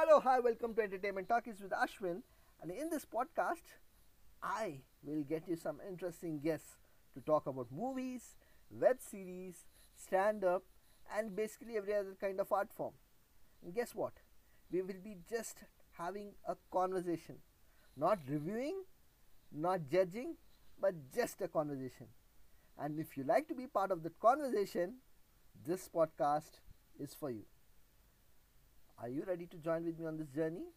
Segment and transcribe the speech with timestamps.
[0.00, 2.22] Hello, hi, welcome to Entertainment Talkies with Ashwin.
[2.62, 3.64] And in this podcast,
[4.40, 6.76] I will get you some interesting guests
[7.14, 8.36] to talk about movies,
[8.70, 9.66] web series,
[9.96, 10.62] stand up,
[11.16, 12.92] and basically every other kind of art form.
[13.64, 14.12] And guess what?
[14.70, 15.64] We will be just
[15.98, 17.38] having a conversation,
[17.96, 18.84] not reviewing,
[19.50, 20.36] not judging,
[20.80, 22.06] but just a conversation.
[22.78, 24.98] And if you like to be part of that conversation,
[25.66, 26.60] this podcast
[27.00, 27.46] is for you.
[29.00, 30.74] Are you ready to join with me on this journey?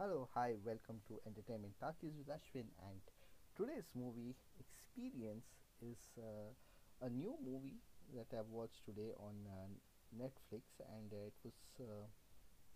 [0.00, 2.72] Hello, hi, welcome to Entertainment Talkies with Ashwin.
[2.88, 3.04] And
[3.54, 5.44] today's movie experience
[5.84, 6.56] is uh,
[7.04, 7.84] a new movie
[8.16, 9.68] that I've watched today on uh,
[10.16, 12.08] Netflix, and uh, it was uh,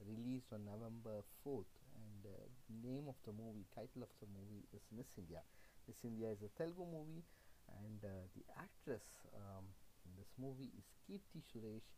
[0.04, 1.72] released on November 4th.
[1.96, 2.44] And uh,
[2.84, 5.40] name of the movie, title of the movie is Miss India.
[5.88, 7.24] Miss India is a Telugu movie,
[7.81, 9.05] and uh, the actress
[9.35, 9.65] um,
[10.05, 11.89] in this movie is Kirti Suresh.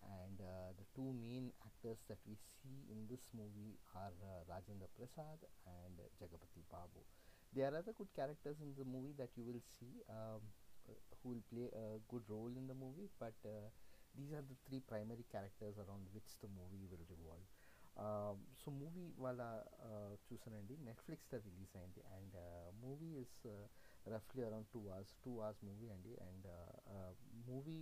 [0.00, 4.88] And uh, the two main actors that we see in this movie are uh, Rajendra
[4.96, 7.04] Prasad and uh, Jagapati Babu.
[7.52, 10.40] There are other good characters in the movie that you will see um,
[10.88, 13.68] uh, who will play a good role in the movie, but uh,
[14.16, 17.44] these are the three primary characters around which the movie will revolve.
[18.60, 19.42] So movie వాళ్ళ
[20.26, 22.36] చూసానండి నెట్ఫ్లిక్స్లో release అయింది and
[22.82, 23.40] movie is
[24.14, 26.48] రఫ్లీ around two hours two hours movie అండి and
[27.50, 27.80] movie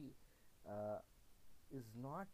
[1.78, 2.30] is not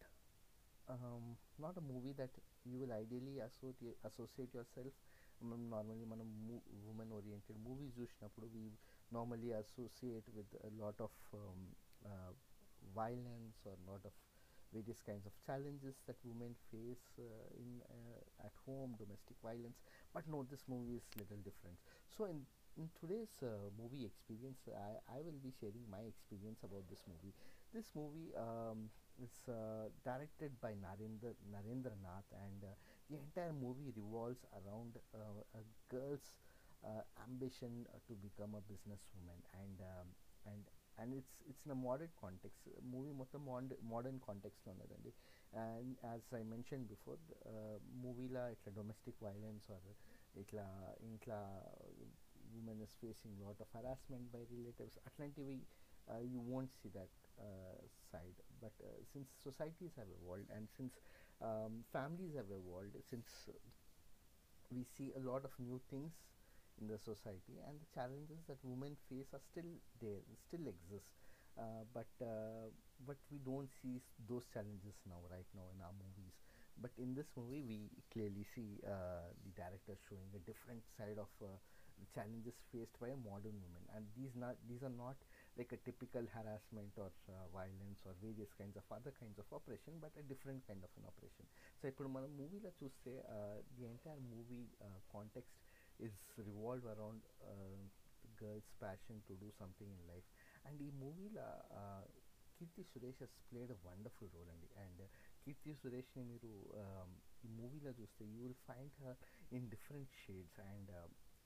[0.94, 1.24] um,
[1.64, 2.34] not a movie that
[2.70, 4.94] you will ideally associate associate yourself
[5.48, 6.28] మనం normally మనం
[6.90, 8.62] women oriented movies చూసినప్పుడు we
[9.16, 11.18] normally associate with lot of
[13.00, 14.14] violence or lot of
[14.72, 19.78] various kinds of challenges that women face uh, in uh, at home domestic violence
[20.14, 21.78] but no this movie is little different
[22.16, 22.38] so in
[22.78, 27.34] in today's uh, movie experience I, I will be sharing my experience about this movie
[27.74, 28.90] this movie um,
[29.22, 32.74] is uh, directed by Narendra Narendra Nath and uh,
[33.10, 35.62] the entire movie revolves around uh, a
[35.92, 36.34] girl's
[36.82, 40.08] uh, ambition uh, to become a businesswoman and um,
[40.46, 40.62] and
[40.98, 42.60] and it's it's in a modern context
[42.92, 43.40] movie మొత్తం
[43.92, 45.12] modern కాంటెక్స్లో ఉన్నదండి
[45.64, 47.22] and as I mention before
[48.04, 49.88] మూవీలో ఇట్లా domestic violence are
[50.42, 50.66] ఇట్లా
[51.08, 51.40] ఇంట్లో
[52.53, 54.97] woman is facing a lot of harassment by relatives.
[55.05, 55.61] At we
[56.09, 57.77] uh, you won't see that uh,
[58.11, 58.37] side.
[58.61, 60.93] But uh, since societies have evolved and since
[61.41, 63.27] um, families have evolved, since
[64.71, 66.13] we see a lot of new things
[66.79, 69.71] in the society and the challenges that women face are still
[70.01, 71.09] there, still exist.
[71.57, 72.69] Uh, but uh,
[73.05, 73.99] but we don't see
[74.29, 76.35] those challenges now, right now in our movies
[76.79, 81.27] but in this movie we clearly see uh, the director showing a different side of
[81.43, 81.51] uh,
[82.14, 85.16] challenges faced by a modern woman and these not these are not
[85.58, 89.94] like a typical harassment or uh, violence or various kinds of other kinds of operation
[90.04, 91.46] but a different kind of an operation
[91.78, 93.12] so ఇప్పుడు మనం మూవీలో చూస్తే
[93.76, 94.60] the entire movie
[95.14, 95.60] context
[96.08, 97.24] is revolve around
[98.42, 100.28] girls passion to do something in life
[100.68, 101.46] and ఈ మూవీలో
[102.58, 105.02] కీర్తి Suresh has played a wonderful role అండి and
[105.44, 106.52] Keerthy సురేష్ని మీరు
[107.46, 109.18] ఈ మూవీలో చూస్తే you will find her
[109.58, 110.92] in different shades and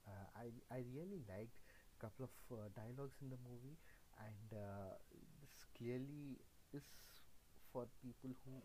[0.08, 1.58] uh, I, I really liked
[1.96, 3.78] a couple of uh, dialogues in the movie
[4.20, 4.96] and uh,
[5.42, 6.40] this clearly
[6.74, 6.84] is
[7.72, 8.62] for people who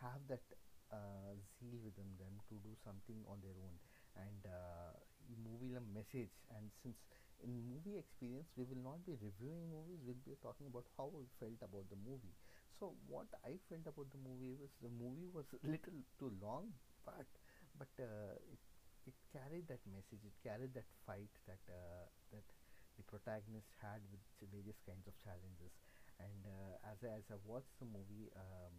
[0.00, 0.44] have that
[0.92, 3.76] uh, zeal within them to do something on their own.
[4.14, 4.94] And uh,
[5.40, 6.98] movie a message and since
[7.42, 11.24] in movie experience we will not be reviewing movies we'll be talking about how we
[11.40, 12.36] felt about the movie.
[12.78, 16.74] So what i felt about the movie was the movie was a little too long
[17.06, 17.26] but
[17.78, 18.60] but uh, it
[19.06, 21.62] it carried that message it carried that fight that
[22.30, 22.46] that
[22.96, 24.20] the protagonist had with
[24.52, 25.72] various kinds of challenges.
[26.20, 28.74] And uh, as, I, as I watched the movie um,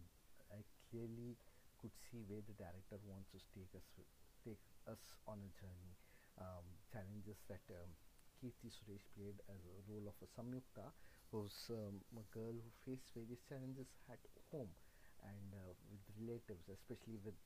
[0.54, 1.36] I clearly
[1.82, 3.84] could see where the director wants to take us
[4.46, 5.94] take us on a journey.
[6.34, 7.90] Um, challenges that um,
[8.42, 10.90] Kirti Suresh played as a role of a Samyukta
[11.30, 14.18] who's um, a girl who faced various challenges at
[14.50, 14.70] home
[15.22, 17.38] and uh, with relatives especially with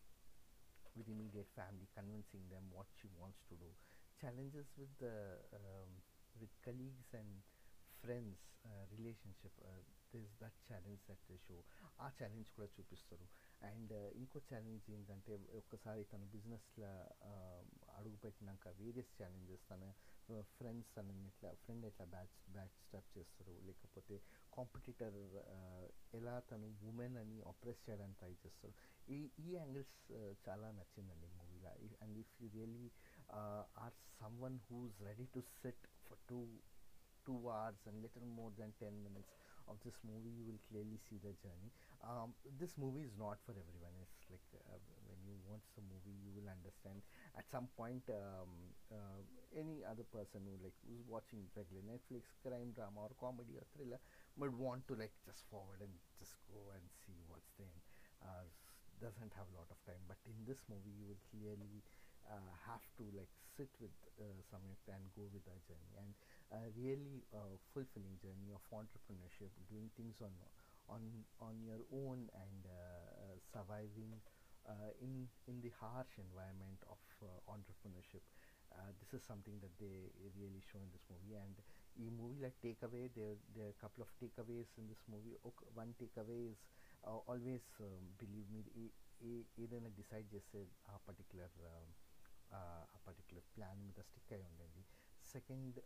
[0.98, 3.70] with immediate family convincing them what she wants to do.
[4.20, 5.90] Challenges with the um,
[6.42, 7.46] with colleagues and
[8.02, 9.78] friends uh, relationship uh,
[10.12, 11.56] there's that challenge that they show
[12.04, 13.26] ఆ challenge కూడా చూపిస్తారు.
[13.60, 16.90] And uh, ఇంకో challenge ఏంటంటే ఒక్కసారి తను బిజినెస్లో
[17.98, 19.84] అడుగుపెట్టినాక various challenges తన
[20.58, 24.16] ఫ్రెండ్స్ తనని ఎట్లా ఫ్రెండ్ ఎట్లా బ్యాచ్ బ్యాచ్ స్టాప్ చేస్తారు లేకపోతే
[24.52, 25.18] కాంపిటీటర్
[26.12, 28.74] ఎలా తను ఉమెన్ అని ఆపరేట్ చేయడానికి ట్రై చేస్తారు
[29.08, 29.98] ఈ ఈ యాంగిల్స్
[30.48, 31.72] చాలా నచ్చిందండి మూవీలో
[32.02, 32.88] and if you really
[33.84, 33.96] are
[34.46, 36.40] someone who's ready to sit for two
[37.26, 39.32] two hours and little more than 10 minutes
[39.68, 41.70] of this movie you will clearly see the journey.
[42.02, 43.94] Um, this movie is not for everyone.
[44.02, 44.78] It's like uh,
[45.08, 47.02] when you watch the movie you will understand.
[47.36, 48.50] At some point um,
[48.90, 49.20] uh,
[49.52, 54.00] any other person who like who's watching regular netflix crime drama or comedy or thriller
[54.36, 57.78] would want to like just forward and just go and see what's there.
[58.24, 58.46] Uh,
[58.98, 60.02] doesn't have a lot of time.
[60.10, 61.82] But in this movie you will clearly
[62.26, 65.92] uh, have to like sit with uh, Samyukta and go with the journey.
[65.98, 66.12] And
[66.51, 70.33] a really uh, fulfilling journey of entrepreneurship doing things on
[70.89, 71.01] on
[71.47, 74.13] on your own and uh, uh, surviving
[74.65, 75.13] uh, in
[75.51, 78.23] in the harsh environment of uh, entrepreneurship
[78.71, 79.95] uh, this is something that they
[80.39, 81.57] really show in this movie and
[82.03, 85.67] ఈ movie like take away there there couple of take అవేస్ in this movie ఒక
[85.79, 86.63] one take away is
[87.33, 87.67] always
[88.21, 88.71] believe మీరు
[89.29, 89.33] ఏ
[89.63, 90.61] ఏదైనా decide చేస్తే
[90.93, 91.57] ఆ particular
[92.59, 92.61] ఆ
[93.07, 94.83] particular plan మీద stick అయి ఉండండి
[95.33, 95.77] second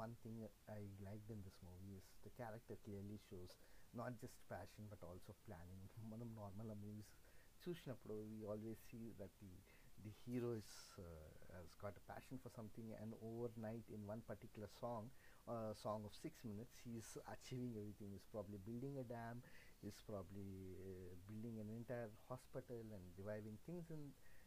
[0.00, 0.42] one thing
[0.78, 3.56] I like in this movie is the character clearly shows
[4.00, 7.12] not just passion but also planning మనం నార్మల్ ఆ మూవీస్
[7.64, 9.52] చూసినప్పుడు we always see that the
[10.04, 10.68] the hero is
[10.98, 11.02] uh,
[11.54, 15.10] has got a passion for something and overnight in one particular song
[15.48, 19.42] uh, song of six minutes he's achieving everything he's probably building a dam
[19.82, 20.52] he's probably
[20.88, 23.84] uh, building an entire hospital and reviving things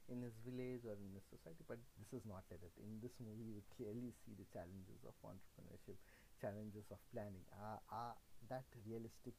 [0.09, 3.13] in his village or in his society but this is not like that in this
[3.21, 5.97] movie you clearly see the challenges of entrepreneurship
[6.41, 8.15] challenges of planning uh, uh,
[8.49, 9.35] that realistic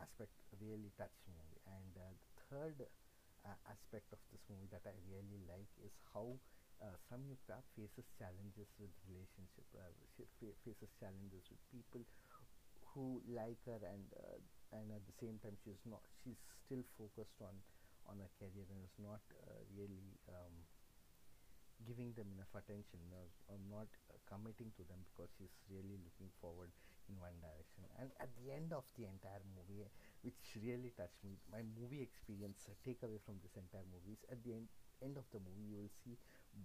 [0.00, 2.76] aspect really touched me and uh, the third
[3.44, 6.36] uh, aspect of this movie that I really like is how
[6.82, 9.64] uh, Samyukta faces challenges with relationship.
[9.72, 12.04] Uh, she fa- faces challenges with people
[12.92, 14.38] who like her, and uh,
[14.76, 16.02] and at the same time she's not.
[16.24, 17.54] She's still focused on
[18.08, 20.54] on her career and is not uh, really um,
[21.84, 26.32] giving them enough attention or, or not uh, committing to them because she's really looking
[26.40, 26.72] forward
[27.06, 27.84] in one direction.
[28.00, 29.84] And at the end of the entire movie,
[30.24, 34.40] which really touched me, my movie experience uh, takeaway from this entire movie is at
[34.42, 34.66] the end,
[35.04, 36.16] end of the movie, you will see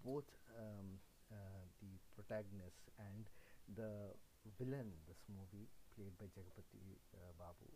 [0.02, 0.98] both um,
[1.30, 3.28] uh, the protagonist and
[3.76, 4.16] the
[4.58, 7.68] villain this movie, played by Jagapati uh, Babu,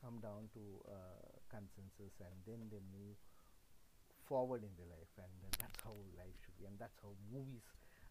[0.00, 3.16] come down to uh, consensus and then they move
[4.26, 5.12] forward in the life.
[5.18, 6.66] And that's how life should be.
[6.66, 7.64] And that's how movies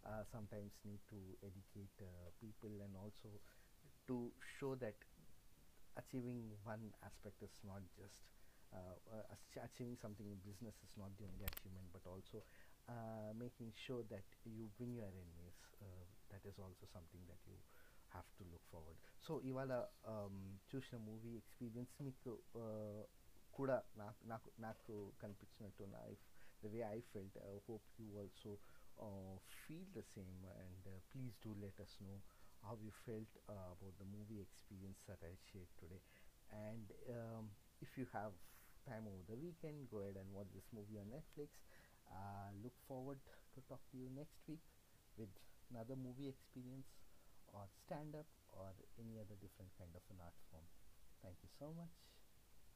[0.05, 3.29] uh, sometimes need to educate uh, people and also
[4.07, 4.29] to
[4.59, 4.95] show that
[5.97, 8.19] achieving one aspect is not just
[8.75, 9.23] uh, uh
[9.63, 12.43] achieving something in business is not the only achievement but also
[12.91, 17.55] uh, making sure that you win your enemies uh, that is also something that you
[18.11, 18.95] have to look forward.
[19.23, 22.13] So ivala um, choose a movie experience me
[23.58, 26.02] కూడా నాకు నాకు నాకు కనిపించినట్టు నా
[26.64, 27.38] the way I felt
[27.69, 28.52] hope you also
[29.61, 32.14] feel the same and please do let us know
[32.62, 36.02] how you felt uh, about the movie experience that I shared today.
[36.52, 37.49] And um,
[37.81, 38.32] if you have
[38.84, 41.49] time over the weekend, go ahead and watch this movie on Netflix.
[42.11, 43.20] Uh, look forward
[43.55, 44.62] to talk to you next week
[45.17, 45.31] with
[45.70, 46.90] another movie experience
[47.55, 48.69] or stand up or
[48.99, 50.67] any other different kind of an art form.
[51.22, 52.13] Thank you so much.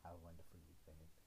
[0.04, 1.19] Have a wonderful weekend.